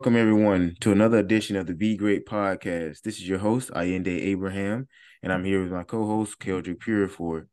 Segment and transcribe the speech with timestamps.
[0.00, 3.02] Welcome everyone to another edition of the Be Great podcast.
[3.02, 4.88] This is your host Aiyinde Abraham,
[5.22, 7.44] and I'm here with my co-host Keldrick Purifoy.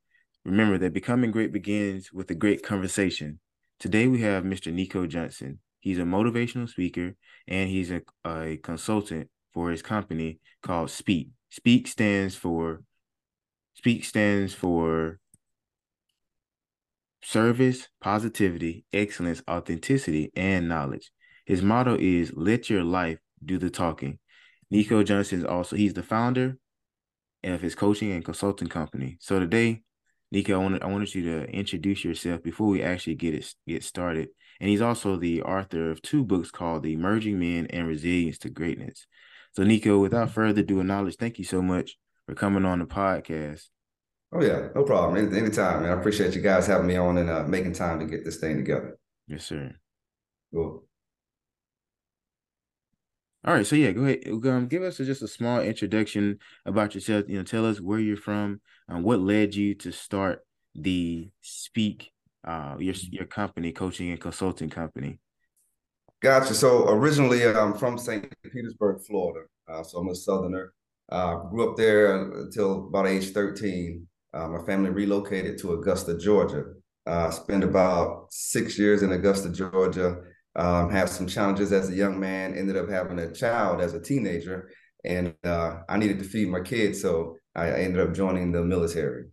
[0.45, 3.41] Remember that becoming great begins with a great conversation.
[3.81, 4.71] Today we have Mr.
[4.71, 5.59] Neco Johnson.
[5.81, 7.15] He's a motivational speaker
[7.49, 11.31] and he's a, a consultant for his company called Speak.
[11.49, 12.81] Speak stands for
[13.73, 15.19] Speak stands for
[17.21, 21.11] service, positivity, excellence, authenticity, and knowledge.
[21.47, 24.19] His motto is let your life do the talking.
[24.69, 26.57] Neco Johnson is also he's the founder
[27.41, 29.17] of his coaching and consulting company.
[29.21, 29.83] So today,
[30.29, 33.85] Neco, I wanted I wanted you to introduce yourself before we actually get it get
[33.85, 34.27] started.
[34.59, 38.49] And he's also the author of two books called The Emerging Men and Resilience to
[38.49, 39.07] Greatness.
[39.53, 43.69] So Neco, without further ado knowledge, thank you so much for coming on the podcast.
[44.33, 45.33] Oh yeah, no problem.
[45.33, 45.91] Anytime, man.
[45.93, 48.57] I appreciate you guys having me on and uh, making time to get this thing
[48.57, 48.99] together.
[49.29, 49.73] Yes, sir.
[50.53, 50.83] Cool.
[53.47, 54.27] All right, so yeah, go ahead.
[54.27, 57.23] Um, give us a, just a small introduction about yourself.
[57.29, 58.59] You know, tell us where you're from,
[58.89, 60.45] and what led you to start
[60.75, 62.11] the Speak,
[62.45, 65.19] uh, your your company, coaching and consulting company.
[66.21, 66.53] Gotcha.
[66.53, 68.27] So originally, I'm from St.
[68.51, 69.45] Petersburg, Florida.
[69.65, 70.73] Uh, so I'm a Southerner.
[71.09, 74.05] Uh, grew up there until about age 13.
[74.33, 76.65] Uh, my family relocated to Augusta, Georgia.
[77.05, 80.17] Uh, spent about six years in Augusta, Georgia
[80.57, 84.01] um, have some challenges as a young man, ended up having a child as a
[84.01, 84.69] teenager,
[85.05, 89.25] and uh, I needed to feed my kids, so I, ended up joining the military.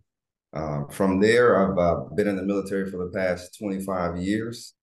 [0.53, 4.73] Uh, from there, I've uh, been in the military for the past 25 years,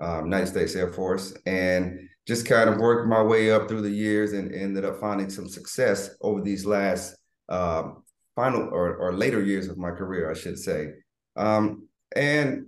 [0.00, 3.90] um, United States Air Force, and just kind of worked my way up through the
[3.90, 7.16] years and ended up finding some success over these last
[7.48, 8.02] um,
[8.34, 10.88] final or, or later years of my career, I should say.
[11.36, 12.66] Um, and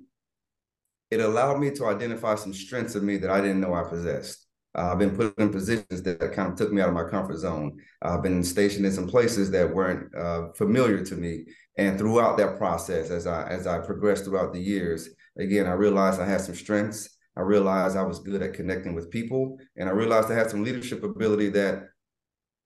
[1.13, 4.47] it allowed me to identify some strengths of me that I didn't know I possessed.
[4.75, 7.37] Uh, I've been put in positions that kind of took me out of my comfort
[7.37, 7.79] zone.
[8.01, 11.45] I've been stationed in some places that weren't uh, familiar to me.
[11.77, 16.19] And throughout that process, as I as I progressed throughout the years, again, I realized
[16.19, 17.11] I had some strengths.
[17.37, 20.65] I realized I was good at connecting with people, and I realized I had some
[20.65, 21.89] leadership ability that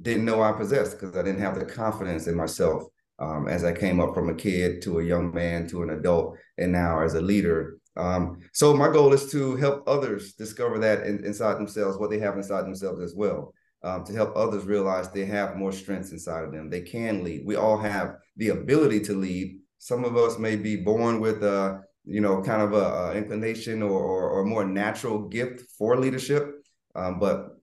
[0.01, 2.85] didn't know I possessed because I didn't have the confidence in myself
[3.19, 6.37] um, as I came up from a kid to a young man to an adult,
[6.59, 7.79] and now as a leader.
[7.97, 12.19] Um, so my goal is to help others discover that in, inside themselves, what they
[12.19, 13.55] have inside themselves as well.
[13.83, 16.69] Um, to help others realize they have more strengths inside of them.
[16.69, 17.47] They can lead.
[17.47, 19.61] We all have the ability to lead.
[19.79, 23.83] Some of us may be born with a, you know, kind of a, a inclination
[23.83, 26.51] or, or, or more natural gift for leadership,
[26.97, 27.59] um, but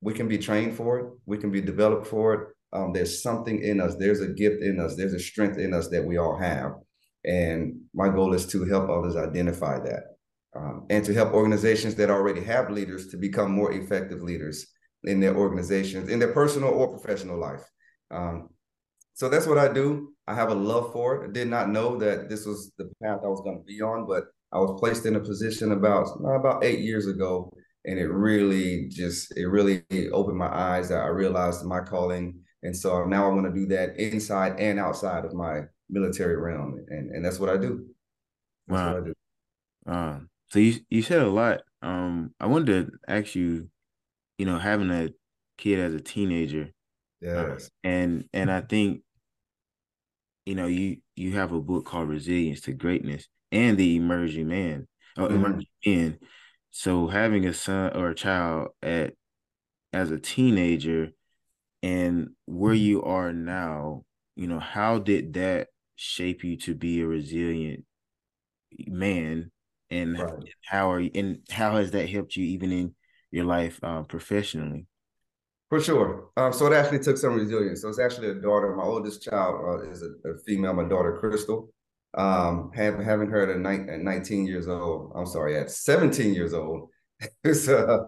[0.00, 1.06] we can be trained for it.
[1.26, 2.48] We can be developed for it.
[2.72, 3.96] Um, there's something in us.
[3.96, 4.94] There's a gift in us.
[4.94, 6.72] There's a strength in us that we all have.
[7.24, 10.02] And my goal is to help others identify that
[10.56, 14.66] um, and to help organizations that already have leaders to become more effective leaders
[15.04, 17.62] in their organizations, in their personal or professional life.
[18.10, 18.48] Um,
[19.14, 20.12] so that's what I do.
[20.26, 21.28] I have a love for it.
[21.28, 24.06] I did not know that this was the path I was going to be on,
[24.06, 27.52] but I was placed in a position about about eight years ago,
[27.84, 30.88] and it really just it really opened my eyes.
[30.88, 34.78] that I realized my calling, and so now I want to do that inside and
[34.78, 37.86] outside of my military realm, and and that's what I do.
[38.66, 38.96] That's wow.
[38.96, 39.14] I do.
[39.86, 40.18] Uh,
[40.50, 41.60] so you you said a lot.
[41.82, 43.68] Um, I wanted to ask you,
[44.36, 45.10] you know, having a
[45.56, 46.72] kid as a teenager.
[47.22, 47.66] Uh, yes.
[47.66, 49.02] Uh, and and I think,
[50.46, 54.86] you know, you you have a book called Resilience to Greatness and the Emerging Man,
[55.16, 55.36] or mm-hmm.
[55.36, 56.18] Emerging Men.
[56.70, 59.14] So having a son or a child at
[59.92, 61.10] as a teenager
[61.82, 62.84] and where mm-hmm.
[62.84, 64.04] you are now,
[64.36, 67.84] you know, how did that shape you to be a resilient
[68.86, 69.50] man?
[69.90, 70.32] And right.
[70.66, 72.94] how are you and how has that helped you even in
[73.30, 74.86] your life uh, professionally?
[75.70, 76.30] For sure.
[76.36, 77.82] Um, so it actually took some resilience.
[77.82, 78.74] So it's actually a daughter.
[78.74, 81.70] My oldest child uh, is a, a, female my daughter crystal.
[82.14, 86.54] Um, have, having her at, ni- at 19 years old i'm sorry at 17 years
[86.54, 86.88] old.
[87.44, 87.98] It's, uh,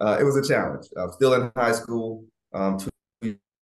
[0.00, 0.86] uh, it was a challenge.
[0.96, 2.78] I'm still in high school um,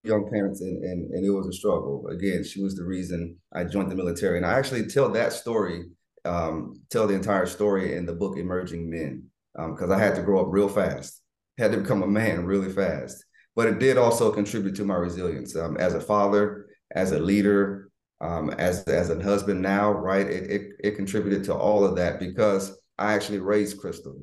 [0.04, 2.06] young parents and, and and it was a struggle.
[2.08, 4.36] Again she was the reason i joined the military.
[4.36, 5.84] And i actually tell that story
[6.24, 10.22] um, tell the entire story in the book emerging men because um, i had to
[10.22, 11.20] grow up real fast.
[11.58, 13.24] Had to become a man really fast.
[13.54, 15.54] But it did also contribute to my resilience.
[15.54, 17.90] Um, as a father as a leader
[18.20, 22.20] um, as as a husband now right it, it, it contributed to all of that
[22.20, 24.22] because i actually raised crystal.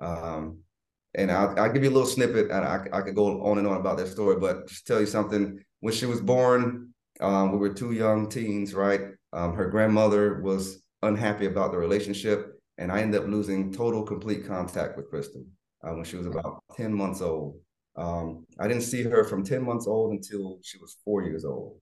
[0.00, 0.58] Um,
[1.14, 3.66] and I'll, I'll, give you a little snippet, and I, I could go on and
[3.66, 5.62] on about that story, but just tell you something.
[5.80, 9.00] When she was born, um, we were two young teens, right?
[9.32, 14.46] Um, her grandmother was unhappy about the relationship, and I ended up losing total, complete
[14.46, 15.46] contact with Kristen.
[15.82, 17.56] uh, when she was about 10 months old.
[17.96, 21.80] Um, I didn't see her from 10 months old until she was four years old.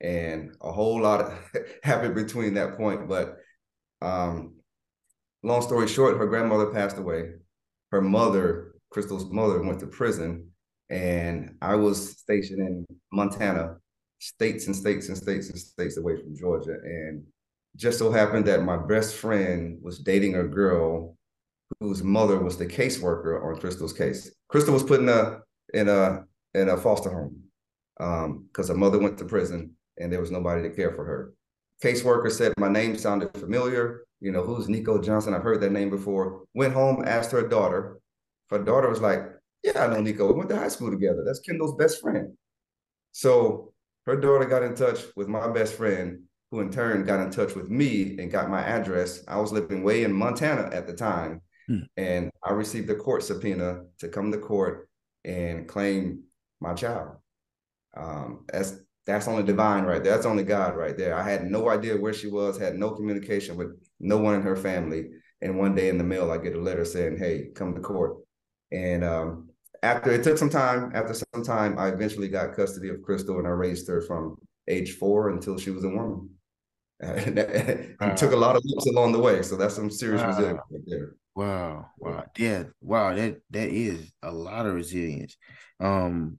[0.00, 1.32] And a whole lot
[1.82, 3.08] happened between that point.
[3.08, 3.36] But
[4.00, 4.54] um,
[5.42, 7.30] long story short, her grandmother passed away.
[7.90, 10.50] Her mother, Crystal's mother, went to prison.
[10.90, 13.76] And I was stationed in Montana,
[14.18, 16.76] states and states and states and states away from Georgia.
[16.82, 17.24] And
[17.76, 21.16] just so happened that my best friend was dating a girl
[21.80, 24.30] whose mother was the caseworker on Crystal's case.
[24.48, 25.40] Crystal was put in a
[25.74, 26.24] in a
[26.54, 27.42] in a foster home
[27.98, 31.34] because um, her mother went to prison and there was nobody to care for her.
[31.82, 34.04] Caseworker said my name sounded familiar.
[34.20, 35.34] You know, who's Neco Johnson?
[35.34, 36.44] I've heard that name before.
[36.54, 38.00] Went home, asked her daughter.
[38.50, 39.22] Her daughter was like,
[39.62, 40.26] "Yeah, I know Neco.
[40.26, 41.22] We went to high school together.
[41.24, 42.36] That's Kendall's best friend."
[43.12, 43.72] So
[44.06, 47.54] her daughter got in touch with my best friend, who in turn got in touch
[47.54, 49.22] with me and got my address.
[49.28, 51.80] I was living way in Montana at the time, hmm.
[51.96, 54.88] and I received a court subpoena to come to court
[55.24, 56.24] and claim
[56.60, 57.16] my child.
[57.96, 60.14] Um, that's that's only divine right there.
[60.14, 61.16] That's only God right there.
[61.16, 64.56] I had no idea where she was, had no communication with no one in her
[64.56, 65.08] family.
[65.40, 68.18] And one day in the mail, I get a letter saying, "Hey, come to court."
[68.70, 69.48] And um,
[69.82, 73.46] after it took some time, after some time, I eventually got custody of Crystal, and
[73.46, 74.36] I raised her from
[74.68, 76.30] age four until she was a woman.
[77.00, 78.14] and, wow.
[78.14, 79.40] took a lot of leaps along the way.
[79.42, 80.28] So that's some serious wow.
[80.28, 81.14] resilience right there.
[81.36, 83.14] Wow, wow, yeah, wow.
[83.14, 85.36] That that is a lot of resilience.
[85.78, 86.38] Um,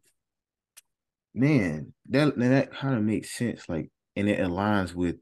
[1.33, 3.69] man, that that kind of makes sense.
[3.69, 5.15] Like, and it aligns with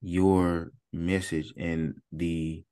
[0.00, 2.62] your message and the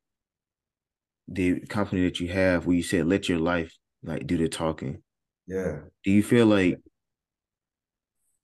[1.28, 5.02] the company that you have where you said let your life like do the talking.
[5.46, 5.80] Yeah.
[6.04, 6.80] Do you feel like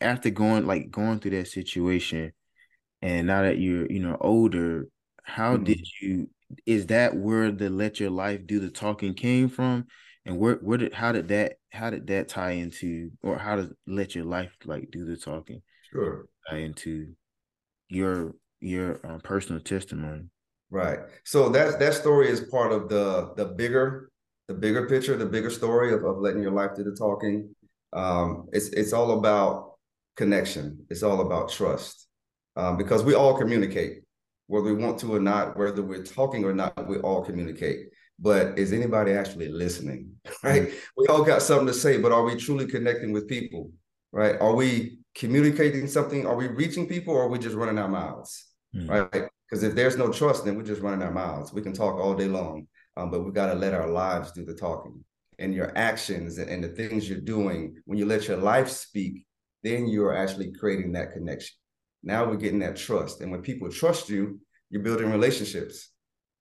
[0.01, 2.33] after going like going through that situation
[3.03, 4.89] and now that you're you know older,
[5.23, 5.65] how mm-hmm.
[5.65, 6.29] did you
[6.67, 9.87] is that where the let your life do the talking came from
[10.25, 13.69] and where where did how did that how did that tie into or how does
[13.87, 15.61] let your life like do the talking
[15.91, 17.09] sure tie into
[17.89, 20.25] your your um, personal testimony
[20.71, 24.11] right so that that story is part of the the bigger
[24.49, 27.49] the bigger picture the bigger story of, of letting your life do the talking
[27.93, 29.75] um it's it's all about
[30.17, 32.07] connection it's all about trust
[32.57, 34.03] um, because we all communicate
[34.49, 37.91] whether we want to or not, whether we're talking or not, we all communicate.
[38.19, 40.11] But is anybody actually listening?
[40.43, 40.73] Right?
[40.97, 43.71] We all got something to say, but are we truly connecting with people?
[44.13, 44.41] Right?
[44.41, 46.27] Are we communicating something?
[46.27, 48.47] Are we reaching people or are we just running our mouths?
[48.79, 48.91] Mm-hmm.
[48.91, 49.29] Right?
[49.49, 51.53] Because if there's no trust, then we're just running our mouths.
[51.53, 52.67] We can talk all day long,
[52.97, 55.03] um, but we've got to let our lives do the talking.
[55.39, 59.25] And your actions and, and the things you're doing, when you let your life speak,
[59.63, 61.57] then you're actually creating that connection.
[62.03, 63.21] Now we're getting that trust.
[63.21, 64.41] And when people trust you,
[64.71, 65.91] you're building relationships.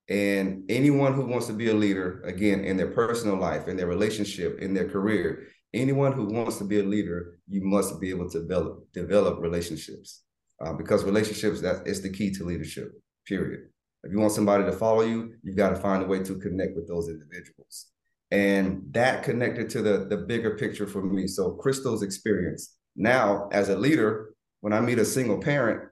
[0.10, 3.88] And anyone who wants to be a leader, again, in their personal life, in their
[3.88, 8.30] relationship, in their career, anyone who wants to be a leader, you must be able
[8.30, 10.24] to develop, develop relationships.
[10.64, 12.92] Uh, because relationships, that is the key to leadership,
[13.28, 13.70] period.
[14.04, 16.76] If you want somebody to follow you, you've got to find a way to connect
[16.76, 17.88] with those individuals.
[18.32, 21.28] And that connected to the, the bigger picture for me.
[21.28, 22.76] So Crystal's experience.
[22.96, 25.90] Now, as a leader, when I meet a single parent,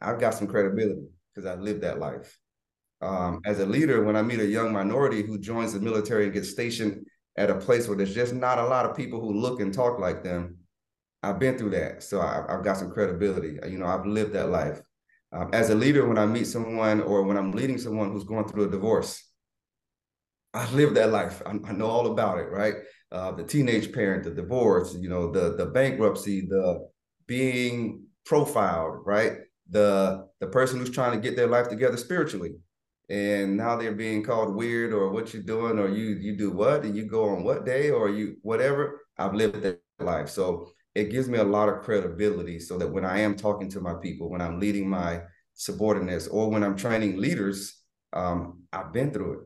[0.00, 2.38] I've got some credibility because I lived that life.
[3.02, 6.32] Um, as a leader, when I meet a young minority who joins the military and
[6.32, 7.04] gets stationed
[7.36, 9.98] at a place where there's just not a lot of people who look and talk
[9.98, 10.55] like them,
[11.22, 12.02] I've been through that.
[12.02, 13.58] So I, have got some credibility.
[13.68, 14.80] You know, I've lived that life.
[15.32, 18.46] Um, as a leader, when I meet someone or when I'm leading someone who's going
[18.48, 19.22] through a divorce,
[20.54, 21.42] I lived that life.
[21.44, 22.74] I, I know all about it, right?
[23.12, 26.88] Uh, the teenage parent, the divorce, you know, the the bankruptcy, the
[27.26, 29.32] being profiled, right?
[29.70, 32.54] The the person who's trying to get their life together spiritually,
[33.10, 36.84] and now they're being called weird or what you're doing or you you do what
[36.84, 39.02] and you go on what day or you whatever.
[39.18, 43.04] I've lived that life, so it gives me a lot of credibility, so that when
[43.04, 45.20] I am talking to my people, when I'm leading my
[45.54, 47.82] subordinates, or when I'm training leaders,
[48.14, 49.40] um, I've been through it.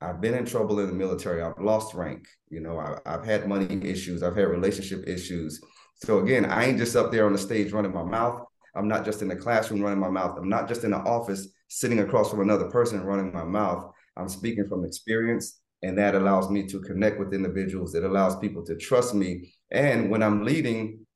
[0.00, 1.42] I've been in trouble in the military.
[1.42, 2.26] I've lost rank.
[2.48, 4.22] You know, I, have had money issues.
[4.22, 5.60] I've had relationship issues.
[5.94, 8.42] So again, I ain't just up there on the stage running my mouth.
[8.74, 10.36] I'm not just in the classroom running my mouth.
[10.38, 13.92] I'm not just in the office sitting across from another person running my mouth.
[14.16, 17.94] I'm speaking from experience, and that allows me to connect with individuals.
[17.94, 19.52] It allows people to trust me.
[19.70, 21.06] And when I'm leading,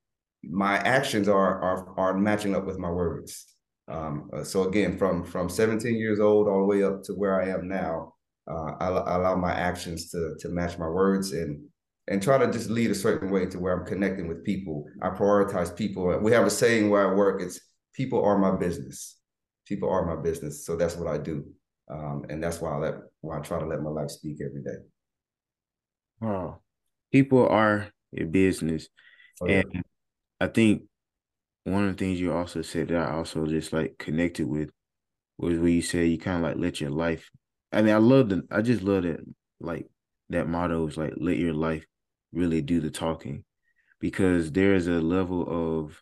[0.42, 3.46] my actions are are, are matching up with my words.
[3.88, 7.40] Um, uh, so again, from from 17 years old all the way up to where
[7.40, 8.14] I am now,
[8.50, 11.62] uh, I, I allow my actions to to match my words and
[12.08, 14.84] and try to just lead a certain way to where I'm connecting with people.
[15.02, 16.18] I prioritize people.
[16.18, 17.60] We have a saying where I work, it's
[17.94, 19.16] people are my business.
[19.66, 20.66] People are my business.
[20.66, 21.46] So that's what I do.
[21.88, 24.62] Um, and that's why I let why I try to let my life speak every
[24.62, 24.78] day.
[26.22, 26.58] Oh,
[27.12, 28.88] people are a business,
[29.42, 29.62] oh, yeah.
[29.72, 29.84] and
[30.40, 30.84] I think
[31.64, 34.70] one of the things you also said that I also just like connected with
[35.36, 37.28] was where you said you kind of like let your life.
[37.72, 39.20] I mean, I love the, I just love that
[39.60, 39.86] like
[40.30, 41.84] that motto is like let your life
[42.32, 43.44] really do the talking,
[44.00, 46.00] because there's a level of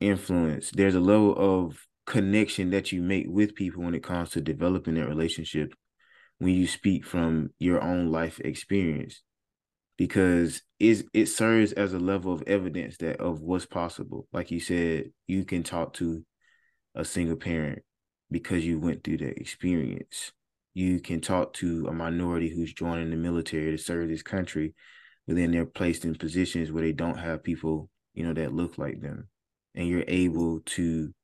[0.00, 0.70] influence.
[0.70, 4.94] There's a level of connection that you make with people when it comes to developing
[4.94, 5.74] that relationship
[6.38, 9.22] when you speak from your own life experience
[9.96, 14.28] because it it serves as a level of evidence that of what's possible.
[14.32, 16.24] Like you said, you can talk to
[16.94, 17.82] a single parent
[18.30, 20.32] because you went through that experience.
[20.74, 24.74] You can talk to a minority who's joining the military to serve this country,
[25.26, 28.76] but then they're placed in positions where they don't have people, you know, that look
[28.76, 29.28] like them.
[29.74, 31.14] And you're able to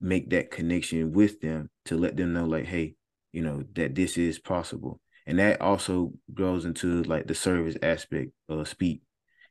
[0.00, 2.94] make that connection with them to let them know, like, hey,
[3.32, 5.00] you know, that this is possible.
[5.26, 9.02] And that also goes into like the service aspect of speak.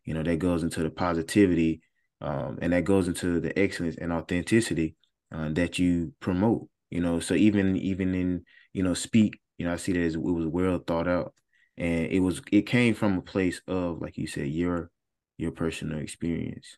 [0.05, 1.81] You know that goes into the positivity
[2.19, 4.95] um, and that goes into the excellence and authenticity
[5.31, 7.19] uh, that you promote you know.
[7.19, 10.79] So even even in you know speak you know i see that it was well
[10.79, 11.33] thought out.
[11.77, 14.89] And it was it came from a place of like you said your
[15.37, 16.77] your personal experience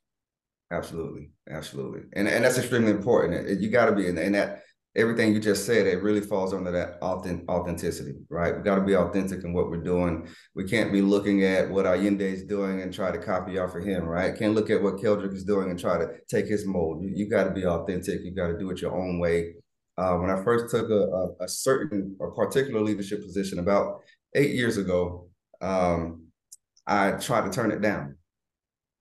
[0.72, 4.64] absolutely absolutely and and that's extremely important you got to be in, that
[4.96, 8.58] everything you just said, it really falls under that authenticity, right?
[8.58, 10.28] We got to be authentic in what we're doing.
[10.54, 13.86] We can't be looking at what Aiyinde is doing and try to copy off of
[13.86, 14.38] him, right?
[14.38, 17.04] Can't look at what Keldrick is doing and try to take his mold.
[17.04, 18.22] You, you got to be authentic.
[18.22, 19.56] You got to do it your own way.
[19.98, 24.02] Uh, when I first took a, a, a, certain or particular leadership position about
[24.36, 25.30] eight years ago,
[25.62, 26.28] um,
[26.88, 28.18] I tried to turn it down.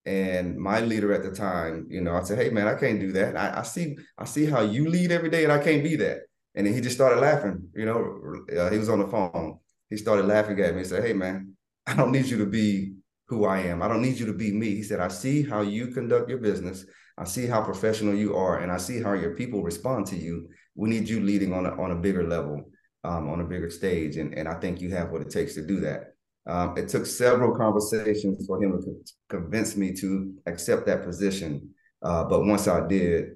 [0.06, 3.12] And my leader at the time, you know, I said, "Hey, man, I can't do
[3.12, 3.36] that.
[3.36, 6.20] I, I see, I see how you lead every day, and I can't be that."
[6.54, 7.68] And then he just started laughing.
[7.74, 9.58] You know, uh, he was on the phone.
[9.90, 11.54] He started laughing at me and said, "Hey, man,
[11.86, 12.94] I don't need you to be
[13.28, 13.82] who I am.
[13.82, 16.38] I don't need you to be me." He said, "I see how you conduct your
[16.38, 16.86] business.
[17.18, 20.48] I see how professional you are, and I see how your people respond to you.
[20.74, 22.70] We need you leading on a, on a bigger level,
[23.04, 25.66] um, on a bigger stage, and and I think you have what it takes to
[25.66, 26.14] do that."
[26.46, 28.96] Um, it took several conversations for him to
[29.28, 31.70] convince me to accept that position.
[32.02, 33.32] Uh, but once I did,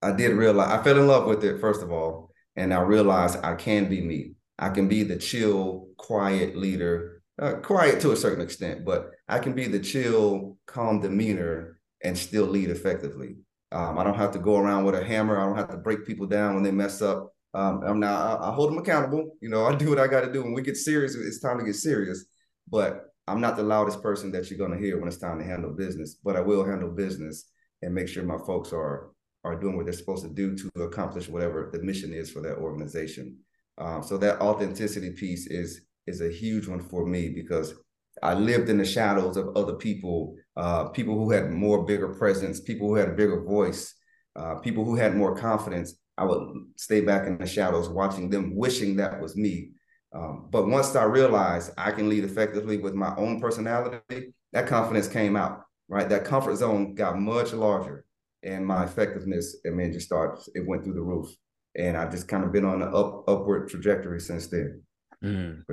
[0.00, 3.38] I did realize I fell in love with it first of all, and I realized
[3.42, 4.34] I can be me.
[4.58, 9.38] I can be the chill, quiet leader, uh, quiet to a certain extent, but I
[9.38, 13.36] can be the chill, calm demeanor and still lead effectively.
[13.72, 15.38] Um, I don't have to go around with a hammer.
[15.38, 17.33] I don't have to break people down when they mess up.
[17.54, 19.36] Um, I'm now I, I, hold them accountable.
[19.40, 20.42] You know, I do what I got to do.
[20.42, 22.24] When we get serious, it's time to get serious.
[22.68, 25.70] But I'm not the loudest person that you're to hear when it's time to handle
[25.70, 26.16] business.
[26.22, 27.44] But I will handle business
[27.82, 29.10] and make sure my folks are
[29.44, 32.56] are doing what they're supposed to do to accomplish whatever the mission is for that
[32.56, 33.36] organization.
[33.76, 37.74] Um, so that authenticity piece is is a huge one for me because
[38.22, 42.60] I lived in the shadows of other people, uh, people who had more bigger presence,
[42.60, 43.94] people who had a bigger voice,
[44.36, 48.54] uh, people who had more confidence I would stay back in the shadows watching them,
[48.56, 49.70] wishing that was me.
[50.14, 55.08] Um, but once I realized I can lead effectively with my own personality, that confidence
[55.08, 56.08] came out, right?
[56.08, 58.04] That comfort zone got much larger
[58.44, 61.34] and my effectiveness, I mean, just started, it went through the roof.
[61.76, 64.82] And I've just kind of been on an up, upward trajectory since then.
[65.24, 65.64] Mm.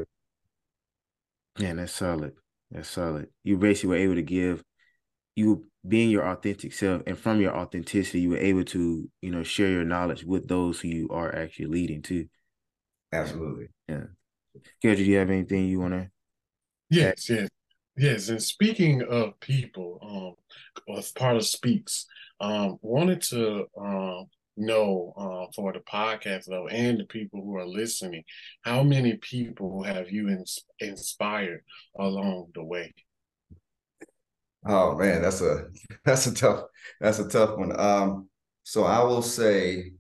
[1.60, 2.33] Yeah, that's solid.
[2.71, 3.27] That's solid.
[3.43, 4.63] You basically were able to give
[5.36, 9.43] you being your authentic self and from your authenticity you were able to you know
[9.43, 12.27] share your knowledge with those who you are actually leading to.
[13.11, 13.67] Absolutely.
[13.88, 14.03] Yeah.
[14.81, 16.09] Gil, do you have anything you want to
[16.89, 17.38] yes add?
[17.38, 17.50] yes.
[17.97, 20.38] Yes and speaking of people
[20.88, 22.05] um as part of speaks
[22.39, 24.25] um wanted to um
[24.57, 28.23] know uh, for the podcast though and the people who are listening
[28.63, 31.61] how many people have you ins- inspired
[31.97, 32.93] along the way
[34.65, 35.65] Oh man, that's a
[36.05, 36.65] that's a tough
[36.99, 37.77] that's a tough one.
[37.79, 38.29] Um,
[38.63, 39.93] so I will say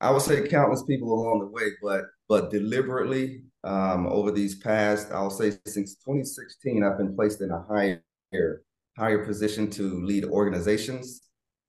[0.00, 5.08] I will say countless people along the way, but but deliberately um, over these past,
[5.12, 8.02] I'll say since 2016, I've been placed in a higher
[8.96, 11.22] higher position to lead organizations.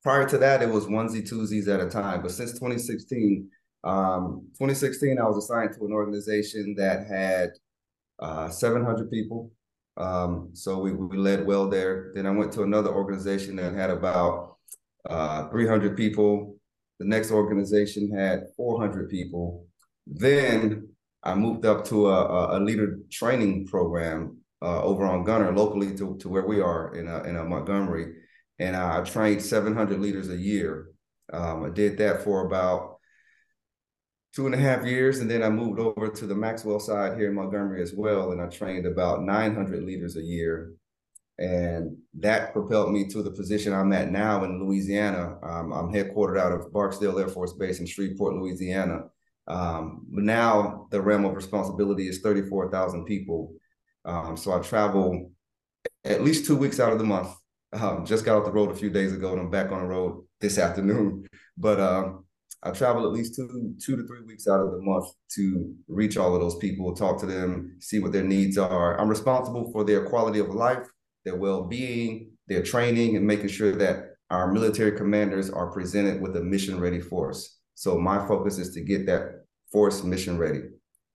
[0.04, 2.22] Prior to that, it was onesie twosies at a time.
[2.22, 3.50] But since 2016,
[3.84, 7.52] um, 2016, I was assigned to an organization that had
[8.20, 9.52] uh, 700 people.
[10.00, 12.12] Um, so we, we led well there.
[12.16, 14.58] Then I went to another organization that had about
[15.10, 16.56] uh, 300 people.
[17.00, 19.66] The next organization had 400 people.
[20.08, 20.90] Then
[21.24, 26.18] I moved up to a, a leader training program uh, over on Gunter, locally to,
[26.18, 28.14] to where we are in a, in a Montgomery.
[28.58, 30.90] And I trained 700 leaders a year.
[31.32, 32.99] Um, I did that for about
[34.36, 37.30] two and a half years, and then I moved over to the Maxwell side here
[37.30, 40.74] in Montgomery as well, and I trained about 900 leaders a year,
[41.38, 45.38] and that propelled me to the position I'm at now in Louisiana.
[45.42, 49.06] Um, I'm headquartered out of Barksdale Air Force Base in Shreveport, Louisiana.
[49.48, 53.54] Um, but now the realm of responsibility is 34,000 people.
[54.06, 55.32] Um, so I travel
[56.04, 57.30] at least two weeks out of the month.
[57.74, 59.88] Um, just got off the road a few days ago, and I'm back on the
[59.88, 61.28] road this afternoon.
[61.58, 62.26] But um,
[62.62, 66.18] I travel at least two two to three weeks out of the month to reach
[66.18, 69.00] all of those people, talk to them, see what their needs are.
[69.00, 70.86] I'm responsible for their quality of life,
[71.24, 76.42] their well-being, their training, and making sure that our military commanders are presented with a
[76.42, 77.60] mission-ready force.
[77.76, 80.64] So my focus is to get that force mission ready,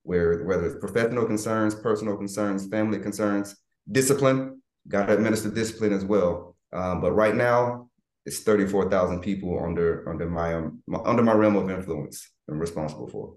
[0.02, 3.54] where whether it's professional concerns, personal concerns, family concerns,
[3.92, 6.56] discipline, got to administer discipline as well.
[6.72, 7.90] Um, but right now,
[8.26, 13.08] it's 34,000 people under under my, um, my, under my realm of influence I'm responsible
[13.08, 13.34] for.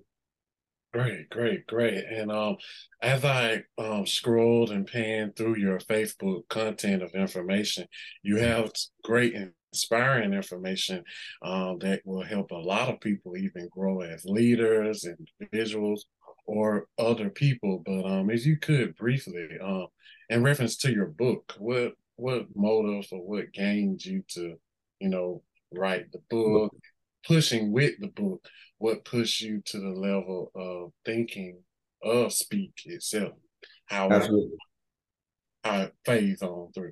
[0.94, 2.06] Great, great, great.
[2.06, 2.58] And um,
[3.02, 7.88] as I um, scrolled and panned through your Facebook content of information,
[8.24, 8.72] you have
[9.04, 9.36] great
[9.72, 11.04] inspiring information
[11.42, 16.06] um, that will help a lot of people even grow as leaders, individuals,
[16.46, 17.84] or other people.
[17.86, 19.88] But um, if you could briefly, um,
[20.30, 24.56] in reference to your book, what what motives or what gained you to
[25.00, 26.76] you know, write the book,
[27.26, 28.46] pushing with the book,
[28.78, 31.62] what pushed you to the level of thinking
[32.04, 33.34] of speak itself?
[33.86, 34.58] How Absolutely.
[35.64, 36.92] how it fades on through.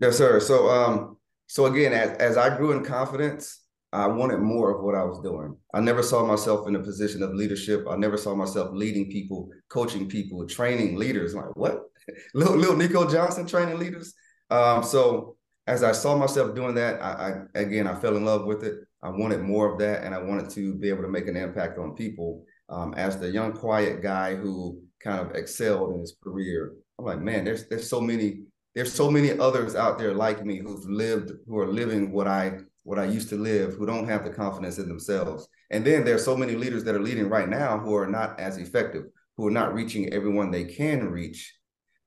[0.00, 0.40] Yes, sir.
[0.40, 1.16] So um,
[1.46, 3.60] so again, as, as I grew in confidence,
[3.92, 5.56] I wanted more of what I was doing.
[5.74, 7.86] I never saw myself in a position of leadership.
[7.90, 11.34] I never saw myself leading people, coaching people, training leaders.
[11.34, 11.82] Like what?
[12.34, 14.14] little, little Neco Johnson training leaders.
[14.48, 15.36] Um, so
[15.70, 18.80] as I saw myself doing that, I, I, again I fell in love with it.
[19.02, 21.78] I wanted more of that, and I wanted to be able to make an impact
[21.78, 22.44] on people.
[22.68, 27.20] Um, as the young, quiet guy who kind of excelled in his career, I'm like,
[27.20, 28.42] man, there's there's so many
[28.74, 32.58] there's so many others out there like me who've lived who are living what I
[32.82, 35.46] what I used to live, who don't have the confidence in themselves.
[35.70, 38.58] And then there's so many leaders that are leading right now who are not as
[38.58, 39.04] effective,
[39.36, 41.54] who are not reaching everyone they can reach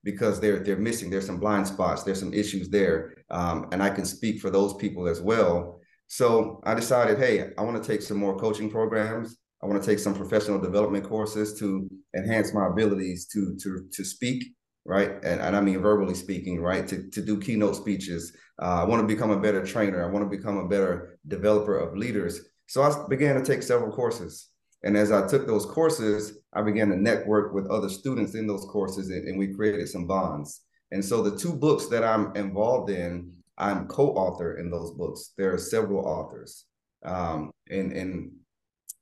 [0.03, 1.09] because they're they're missing.
[1.09, 2.03] There's some blind spots.
[2.03, 5.79] There's some issues there, um, and I can speak for those people as well.
[6.07, 9.37] So I decided, hey, I want to take some more coaching programs.
[9.63, 14.03] I want to take some professional development courses to enhance my abilities to to to
[14.03, 14.43] speak,
[14.85, 15.11] right?
[15.23, 16.87] And, and I mean verbally speaking, right?
[16.87, 18.35] To to do keynote speeches.
[18.61, 20.03] Uh, I want to become a better trainer.
[20.03, 22.41] I want to become a better developer of leaders.
[22.67, 24.49] So I began to take several courses.
[24.84, 28.65] And as I took those courses, I began to network with other students in those
[28.65, 30.62] courses and, and, we created some bonds.
[30.91, 35.32] And so the two books that I'm involved in, I'm co-author in those books.
[35.38, 36.65] There are several authors.
[37.04, 38.32] Um, in, in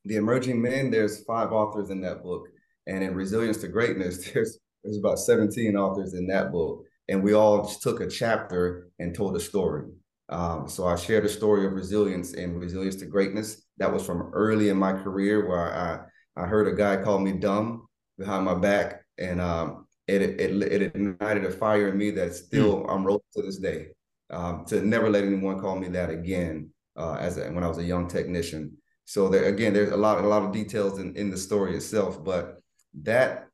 [0.06, 2.48] The Emerging Men, there's five authors in that book.
[2.88, 6.86] And in Resilience to Greatness, there's there's about 17 authors in that book.
[7.10, 9.86] And we all took a chapter and told a story.
[10.30, 13.64] Um, so I shared a story of resilience and resilience to greatness.
[13.82, 17.32] That was from early in my career where I I heard a guy call me
[17.34, 17.88] dumb
[18.20, 22.84] behind my back, and um, it, it it ignited a fire in me that still
[22.84, 22.94] mm.
[22.94, 23.88] I'm rolling to this day.
[24.30, 27.80] Um, to never let anyone call me that again uh, as a, when I was
[27.80, 28.78] a young technician.
[29.06, 32.24] So there again, there's a lot a lot of details in, in the story itself,
[32.24, 32.60] but
[33.02, 33.48] that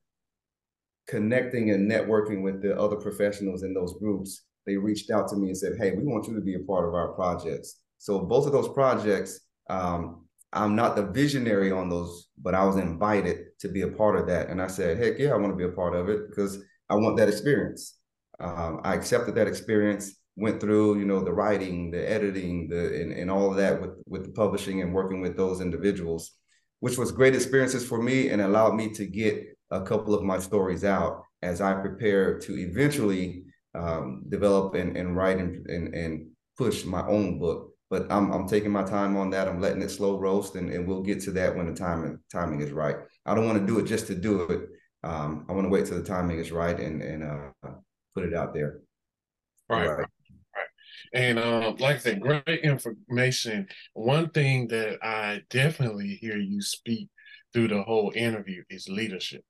[1.07, 5.47] connecting and networking with the other professionals in those groups they reached out to me
[5.47, 8.45] and said, "Hey, we want you to be a part of our projects." So both
[8.45, 13.67] of those projects, um, I'm not the visionary on those, but I was invited to
[13.67, 15.75] be a part of that, and I said, "Heck yeah, I want to be a
[15.75, 17.95] part of it because I want that experience."
[18.39, 23.11] Um, I accepted that experience, went through, you know, the writing, the editing, the and,
[23.11, 26.31] and all of that with with the publishing and working with those individuals,
[26.79, 30.39] which was great experiences for me and allowed me to get a couple of my
[30.39, 33.43] stories out as I prepare to eventually
[33.75, 36.27] um, develop and, and write and, and, and
[36.57, 37.73] push my own book.
[37.89, 39.47] But I'm I'm taking my time on that.
[39.47, 42.61] I'm letting it slow roast, and, and we'll get to that when the timing timing
[42.61, 42.97] is right.
[43.25, 44.69] I don't want to do it just to do it.
[45.03, 47.69] Um, I want to wait till the timing is right and and uh,
[48.13, 48.79] put it out there.
[49.69, 49.87] Right.
[49.87, 49.97] right.
[49.99, 50.07] right.
[51.13, 53.67] And um, like I said, great information.
[53.93, 57.09] One thing that I definitely hear you speak
[57.53, 59.43] through the whole interview is leadership.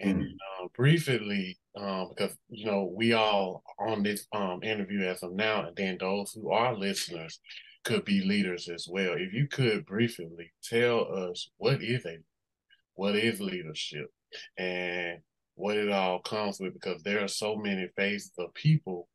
[0.00, 0.64] And mm-hmm.
[0.64, 5.66] uh, briefly, um, because you know we all on this um, interview as of now,
[5.66, 7.40] and then those who are listeners
[7.84, 9.14] could be leaders as well.
[9.14, 12.18] If you could briefly tell us what is a
[12.94, 14.10] what is leadership
[14.58, 15.18] and
[15.54, 19.08] what it all comes with, because there are so many faces of people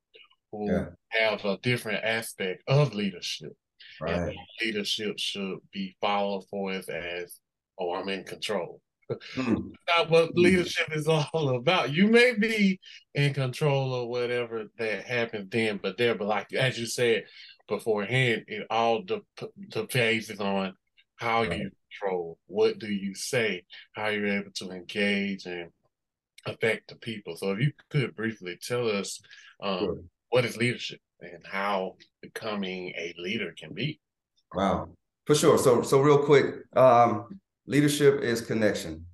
[0.52, 0.86] who yeah.
[1.10, 3.54] have a different aspect of leadership.
[4.02, 4.14] Right.
[4.14, 7.40] And leadership should be followed for us as
[7.80, 8.82] oh, I'm in control.
[9.36, 9.72] Mm.
[9.88, 10.42] not what hmm.
[10.42, 11.94] leadership is all about.
[11.94, 12.80] You may be
[13.16, 17.24] in control of whatever that happens then, but there, but like as you said
[17.68, 19.06] beforehand, it all
[19.70, 20.74] depends on
[21.16, 21.58] how right.
[21.58, 22.38] you control.
[22.48, 23.64] What do you say?
[23.94, 25.72] How you're able to engage and
[26.46, 27.36] affect the people.
[27.36, 29.22] So if you could briefly tell us
[29.62, 29.98] um, sure.
[30.30, 34.00] what is leadership and how becoming a leader can be.
[34.54, 34.90] Wow,
[35.26, 35.58] for sure.
[35.58, 39.06] So so real quick, um, leadership is connection.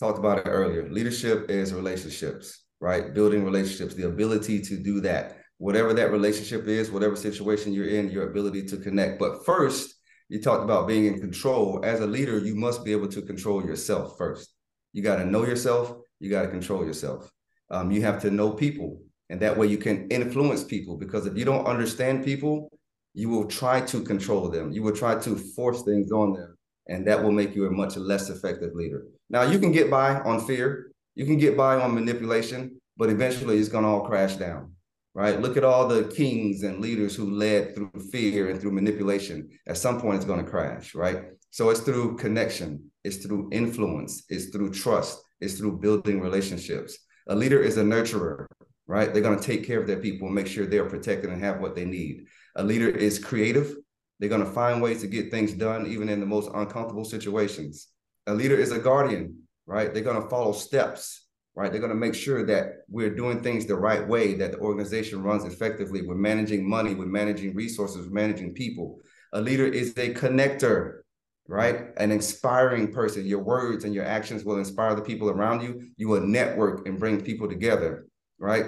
[0.00, 0.88] Talked about it earlier.
[0.90, 3.12] Leadership is relationships, right?
[3.12, 5.38] Building relationships, the ability to do that.
[5.58, 9.18] Whatever that relationship is, whatever situation you're in, your ability to connect.
[9.18, 9.96] But first,
[10.28, 11.80] you talked about being in control.
[11.84, 14.54] As a leader, you must be able to control yourself first.
[14.92, 15.96] You got to know yourself.
[16.20, 17.30] You got to control yourself.
[17.70, 20.96] Um, you have to know people, and that way you can influence people.
[20.96, 22.70] Because if you don't understand people,
[23.14, 24.70] you will try to control them.
[24.70, 26.57] You will try to force things on them,
[26.88, 29.04] and that will make you a much less effective leader.
[29.30, 33.58] Now, you can get by on fear, you can get by on manipulation, but eventually
[33.58, 34.72] it's going to all crash down,
[35.14, 35.40] right?
[35.40, 39.50] Look at all the kings and leaders who led through fear and through manipulation.
[39.66, 41.24] At some point, it's going to crash, right?
[41.50, 46.98] So it's through connection, it's through influence, it's through trust, it's through building relationships.
[47.28, 48.46] A leader is a nurturer,
[48.86, 49.12] right?
[49.12, 51.60] They're going to take care of their people and make sure they're protected and have
[51.60, 52.26] what they need.
[52.56, 53.74] A leader is creative.
[54.18, 57.88] They're going to find ways to get things done, even in the most uncomfortable situations.
[58.26, 59.92] A leader is a guardian, right?
[59.92, 61.70] They're going to follow steps, right?
[61.70, 65.22] They're going to make sure that we're doing things the right way, that the organization
[65.22, 66.02] runs effectively.
[66.02, 69.00] We're managing money, we're managing resources, we're managing people.
[69.32, 71.00] A leader is a connector,
[71.46, 71.86] right?
[71.96, 73.26] An inspiring person.
[73.26, 75.90] Your words and your actions will inspire the people around you.
[75.96, 78.06] You will network and bring people together,
[78.38, 78.66] right?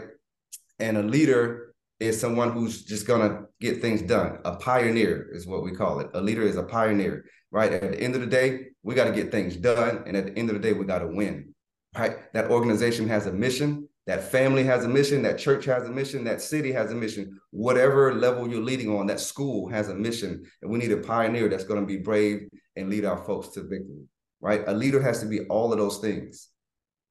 [0.79, 1.70] And a leader
[2.01, 4.39] is someone who's just gonna get things done.
[4.45, 6.11] A pioneer is what we call it.
[6.15, 7.73] A leader is a pioneer, right?
[7.73, 10.39] At the end of the day, we got to get things done, and at the
[10.39, 11.55] end of the day, we got to win.
[11.97, 12.33] Right?
[12.33, 13.89] That organization has a mission.
[14.07, 15.23] That family has a mission.
[15.23, 16.25] That church has a mission.
[16.25, 17.39] That city has a mission.
[17.51, 21.49] Whatever level you're leading on, that school has a mission, and we need a pioneer
[21.49, 24.05] that's going to be brave and lead our folks to victory.
[24.41, 24.63] Right?
[24.67, 26.49] A leader has to be all of those things.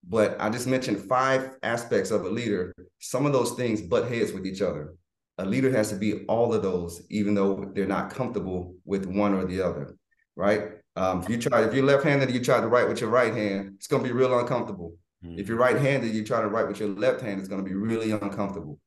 [0.08, 2.74] But I just mentioned five aspects of a leader.
[3.00, 4.96] Some of those things butt heads with each other.
[5.38, 9.34] A leader has to be all of those, even though they're not comfortable with one
[9.34, 9.96] or the other,
[10.36, 10.72] right?
[10.96, 13.74] Um, if you try, if you're left-handed, you try to write with your right hand,
[13.76, 14.96] it's going to be real uncomfortable.
[15.24, 15.40] Mm-hmm.
[15.40, 17.76] If you're right-handed, you try to write with your left hand, it's going to be
[17.76, 18.80] really uncomfortable.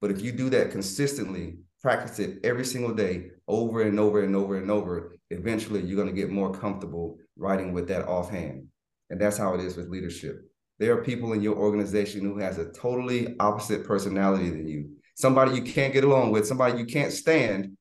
[0.00, 4.34] But if you do that consistently, practice it every single day, over and over and
[4.34, 8.66] over and over, eventually you're going to get more comfortable writing with that offhand.
[9.10, 10.49] And that's how it is with leadership
[10.80, 14.90] there are people in your organization who has a totally opposite personality than you.
[15.14, 17.76] Somebody you can't get along with somebody you can't stand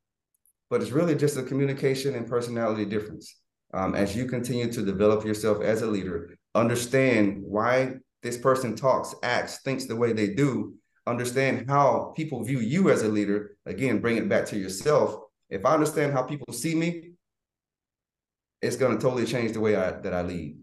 [0.69, 3.37] but it's really just a communication and personality difference.
[3.73, 9.13] Um, as you continue to develop yourself as a leader understand why this person talks
[9.23, 10.73] acts thinks the way they do.
[11.07, 13.55] Understand how people view you as a leader.
[13.65, 15.15] Again bring it back to yourself.
[15.49, 17.11] If i understand how people see me
[18.61, 20.58] it's going to totally change the way I, that i lead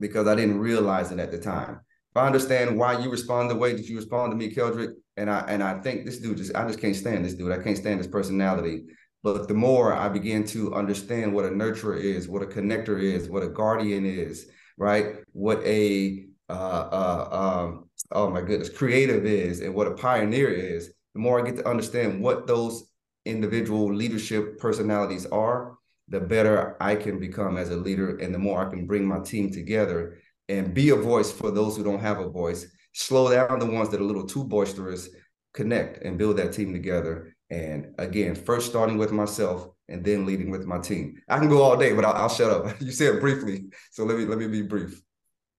[0.00, 1.80] because I didn't realize it at the time.
[2.14, 5.30] If I understand why you respond the way that you respond to me, Keldrick, and
[5.30, 7.52] I and I think this dude just I just can't stand this dude.
[7.52, 8.84] I can't stand his personality.
[9.22, 13.28] But the more I begin to understand what a nurturer is, what a connector is,
[13.28, 15.16] what a guardian is, right?
[15.32, 20.92] What a uh, uh, um, oh my goodness, creative is, and what a pioneer is.
[21.14, 22.84] The more I get to understand what those
[23.24, 28.66] individual leadership personalities are, the better I can become as a leader and the more
[28.66, 32.18] I can bring my team together and be a voice for those who don't have
[32.18, 35.08] a voice, slow down the ones that are a little too boisterous,
[35.54, 37.34] connect and build that team together.
[37.50, 41.20] And again, first starting with myself and then leading with my team.
[41.28, 42.80] I can go all day, but I'll, I'll shut up.
[42.80, 45.00] You said briefly, so let me let me be brief.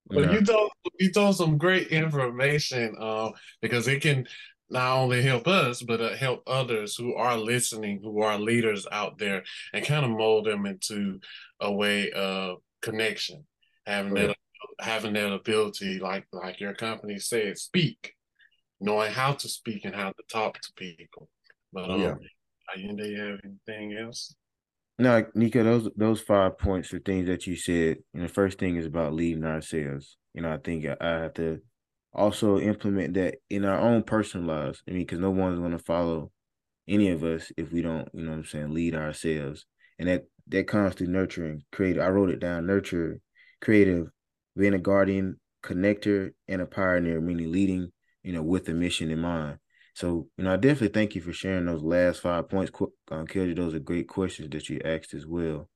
[0.07, 0.31] But yeah.
[0.33, 3.31] you told you told some great information uh,
[3.61, 4.27] because it can
[4.69, 9.17] not only help us, but uh, help others who are listening, who are leaders out
[9.17, 11.19] there, and kind of mold them into
[11.59, 13.45] a way of connection,
[13.85, 14.35] having that
[14.79, 18.13] having that ability, like like your company said, speak,
[18.79, 21.29] knowing how to speak and how to talk to people.
[21.71, 22.15] But um, yeah,
[22.75, 24.35] do you have anything else?
[24.97, 27.97] No, Neco, those those five points are things that you said.
[28.13, 30.17] And the first thing is about leading ourselves.
[30.33, 31.61] You know, I think I, I have to
[32.15, 34.81] also implement that in our own personal lives.
[34.87, 36.31] I mean, because no one's going to follow
[36.87, 39.65] any of us if we don't, you know what I'm saying, lead ourselves.
[39.99, 42.03] And that that comes through nurturing, creative.
[42.03, 43.19] I wrote it down, nurture,
[43.61, 44.07] creative,
[44.55, 47.91] being a guardian, connector, and a pioneer, meaning leading,
[48.23, 49.57] you know, with a mission in mind.
[49.95, 52.71] So, you know, I definitely thank you for sharing those last five points.
[53.09, 55.69] Um, Kelly, those are great questions that you asked as well.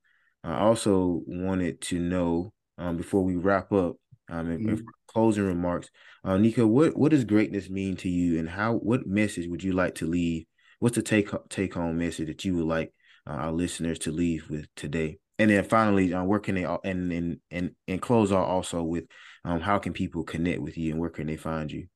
[0.43, 3.95] I also wanted to know um, before we wrap up,
[4.29, 4.75] um, mm-hmm.
[5.07, 5.89] closing remarks,
[6.23, 9.73] uh, Neco, what what does greatness mean to you, and how what message would you
[9.73, 10.45] like to leave?
[10.79, 12.93] What's the take take home message that you would like
[13.27, 15.19] uh, our listeners to leave with today?
[15.37, 19.05] And then finally, uh, where can they and and and and close out also with
[19.45, 21.87] um, how can people connect with you and where can they find you?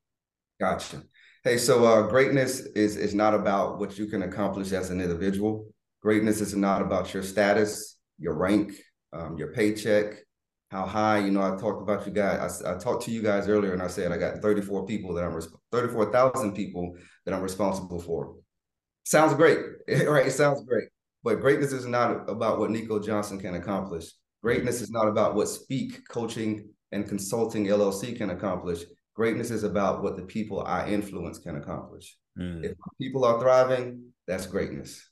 [0.60, 1.04] Gotcha.
[1.44, 5.68] Hey, so uh, greatness is is not about what you can accomplish as an individual.
[6.02, 8.74] Greatness is not about your status, your rank,
[9.12, 10.23] um, your paycheck,
[10.74, 11.20] how high.
[11.20, 12.64] You know, I talked about you guys.
[12.64, 15.24] I, I, talked to you guys earlier, and I said I got 34 people that
[15.24, 15.40] I'm
[15.72, 18.36] 34,000 people that I'm responsible for.
[19.06, 19.60] Sounds great,
[20.08, 20.26] right?
[20.26, 20.90] It sounds great,
[21.24, 24.12] but greatness is not about what Neco Johnson can accomplish.
[24.42, 28.84] Greatness is not about what Speak Coaching and Consulting LLC can accomplish.
[29.16, 32.18] Greatness is about what the people I influence can accomplish.
[32.38, 32.66] Mm.
[32.66, 35.08] If people are thriving, that's greatness,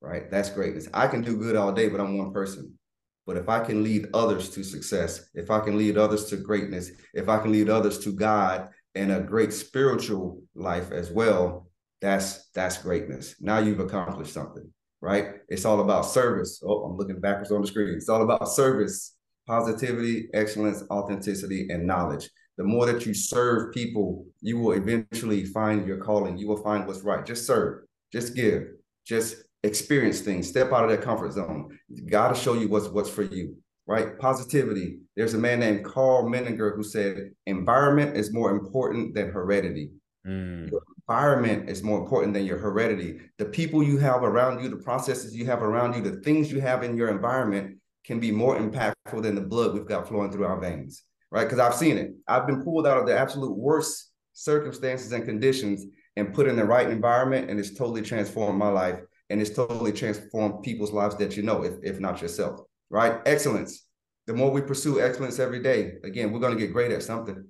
[0.00, 0.30] right?
[0.30, 0.88] That's greatness.
[0.94, 2.78] I can do good all day, but I'm one person.
[3.26, 6.90] But if I can lead others to success, if I can lead others to greatness,
[7.14, 12.50] if I can lead others to God and a great spiritual life as well, that's
[12.50, 13.36] that's greatness.
[13.40, 15.36] Now you've accomplished something, right?
[15.48, 16.62] It's all about service.
[16.64, 17.94] Oh, I'm looking backwards on the screen.
[17.94, 24.26] It's all about service, positivity, excellence, authenticity, and knowledge the more that you serve people,
[24.40, 26.38] you will eventually find your calling.
[26.38, 27.26] You will find what's right.
[27.26, 28.68] Just serve, just give,
[29.04, 30.48] just experience things.
[30.48, 31.78] Step out of that comfort zone.
[32.06, 33.56] God to show you what's what's for you.
[33.86, 34.18] Right?
[34.18, 35.00] Positivity.
[35.14, 39.90] There's a man named Karl Menninger who said, "Environment is more important than heredity."
[40.26, 40.70] Mm.
[40.70, 43.20] Your environment is more important than your heredity.
[43.36, 46.60] The people you have around you, the processes you have around you, the things you
[46.60, 50.46] have in your environment can be more impactful than the blood we've got flowing through
[50.46, 51.44] our veins right?
[51.44, 52.12] Because I've seen it.
[52.28, 55.84] I've been pulled out of the absolute worst circumstances and conditions
[56.16, 59.92] and put in the right environment, and it's totally transformed my life, and it's totally
[59.92, 62.60] transformed people's lives that you know, if, if not yourself,
[62.90, 63.20] right?
[63.26, 63.86] Excellence.
[64.26, 67.44] The more we pursue excellence every day, again, we're going to get great at something.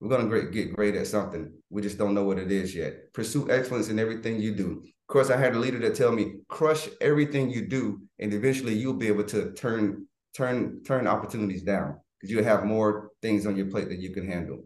[0.00, 1.52] We're going to get great at something.
[1.70, 3.12] We just don't know what it is yet.
[3.12, 4.82] Pursue excellence in everything you do.
[4.84, 8.74] Of course, I had a leader that tell me, crush everything you do, and eventually
[8.74, 13.56] you'll be able to turn turn turn opportunities down because you have more things on
[13.56, 14.64] your plate that you can handle.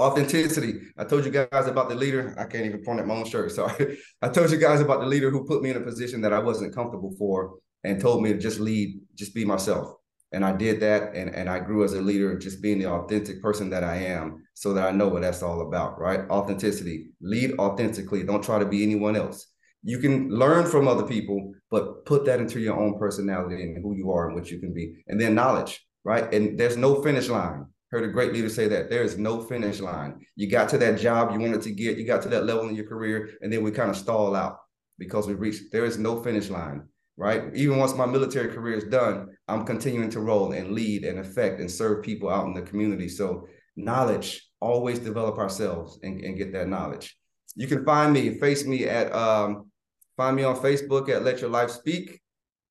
[0.00, 0.80] Authenticity.
[0.96, 2.34] I told you guys about the leader.
[2.38, 3.52] I can't even point at my own shirt.
[3.52, 3.98] Sorry.
[4.22, 6.38] I told you guys about the leader who put me in a position that I
[6.38, 9.94] wasn't comfortable for and told me to just lead, just be myself.
[10.32, 13.42] And I did that and, and I grew as a leader, just being the authentic
[13.42, 16.20] person that I am, so that I know what that's all about, right?
[16.30, 17.10] Authenticity.
[17.20, 18.24] Lead authentically.
[18.24, 19.46] Don't try to be anyone else.
[19.82, 23.94] You can learn from other people, but put that into your own personality and who
[23.94, 24.94] you are and what you can be.
[25.08, 26.32] And then knowledge right?
[26.32, 27.66] And there's no finish line.
[27.92, 30.24] Heard a great leader say that there is no finish line.
[30.34, 32.74] You got to that job you wanted to get, you got to that level in
[32.74, 34.56] your career, and then we kind of stall out
[34.98, 35.70] because we reached.
[35.72, 37.54] There is no finish line, right?
[37.54, 41.60] Even once my military career is done, I'm continuing to roll and lead and affect
[41.60, 43.10] and serve people out in the community.
[43.10, 47.14] So knowledge, always develop ourselves and, and get that knowledge.
[47.56, 49.70] You can find me, face me at um,
[50.16, 52.22] find me on Facebook at Let Your Life Speak.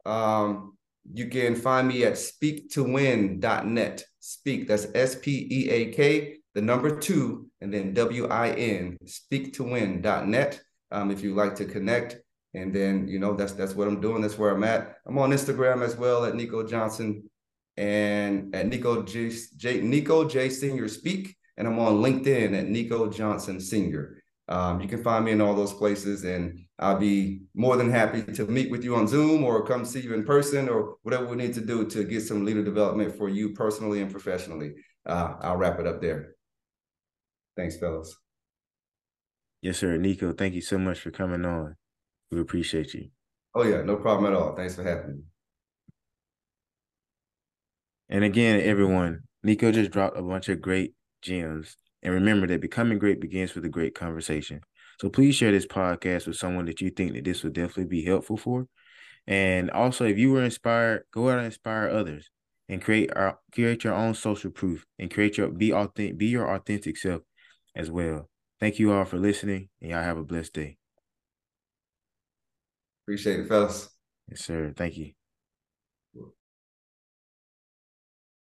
[0.04, 0.76] Um,
[1.14, 4.04] you can find me at speaktowin.net.
[4.20, 8.98] Speak, that's S P E A K, the number two, and then W I N,
[9.06, 10.62] speaktowin.net.
[10.92, 12.18] Um, if you like to connect.
[12.54, 14.22] And then, you know, that's that's what I'm doing.
[14.22, 14.98] That's where I'm at.
[15.08, 17.30] I'm on Instagram as well at Neco Johnson
[17.78, 21.38] and at Neco J, J Neco J Senior Speak.
[21.58, 24.22] And I'm on LinkedIn at Neco Johnson Senior.
[24.52, 28.22] Um, you can find me in all those places, and I'll be more than happy
[28.34, 31.38] to meet with you on Zoom or come see you in person or whatever we
[31.38, 34.74] need to do to get some leader development for you personally and professionally.
[35.06, 36.36] Uh, I'll wrap it up there.
[37.56, 38.14] Thanks, fellas.
[39.62, 39.96] Yes, sir.
[39.96, 41.78] Neco, thank you so much for coming on.
[42.30, 43.08] We appreciate you.
[43.56, 44.54] Oh, yeah, no problem at all.
[44.54, 45.24] Thanks for having me.
[48.10, 53.00] And again, everyone, Neco just dropped a bunch of great gems and remember that becoming
[53.00, 54.62] great begins with a great conversation.
[55.00, 58.06] So please share this podcast with someone that you think that this would definitely be
[58.06, 58.68] helpful for.
[59.28, 62.30] And also, if you were inspired, go out and inspire others
[62.70, 66.54] and create our create your own social proof and create your be authentic, be your
[66.54, 67.22] authentic self
[67.76, 68.30] as well.
[68.60, 70.78] Thank you all for listening, and y'all have a blessed day.
[73.04, 73.90] Appreciate it, fellas.
[74.30, 74.74] Yes, sir.
[74.76, 75.14] Thank you.